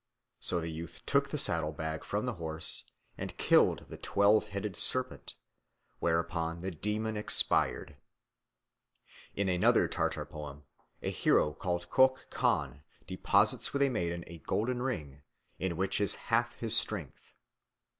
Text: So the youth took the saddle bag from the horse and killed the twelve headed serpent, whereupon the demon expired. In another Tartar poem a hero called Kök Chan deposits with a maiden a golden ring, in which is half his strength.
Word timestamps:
So 0.39 0.59
the 0.59 0.71
youth 0.71 1.01
took 1.05 1.29
the 1.29 1.37
saddle 1.37 1.71
bag 1.73 2.03
from 2.03 2.25
the 2.25 2.33
horse 2.41 2.85
and 3.19 3.37
killed 3.37 3.85
the 3.87 3.97
twelve 3.99 4.45
headed 4.47 4.75
serpent, 4.75 5.35
whereupon 5.99 6.57
the 6.57 6.71
demon 6.71 7.15
expired. 7.15 7.97
In 9.35 9.47
another 9.47 9.87
Tartar 9.87 10.25
poem 10.25 10.63
a 11.03 11.11
hero 11.11 11.53
called 11.53 11.87
Kök 11.91 12.17
Chan 12.35 12.81
deposits 13.05 13.73
with 13.73 13.83
a 13.83 13.89
maiden 13.89 14.23
a 14.25 14.39
golden 14.39 14.81
ring, 14.81 15.21
in 15.59 15.77
which 15.77 16.01
is 16.01 16.15
half 16.15 16.55
his 16.57 16.75
strength. 16.75 17.35